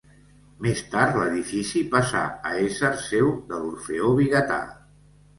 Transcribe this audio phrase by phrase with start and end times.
[0.67, 4.57] Més tard l'edifici passà a ésser seu de l'orfeó Vigatà.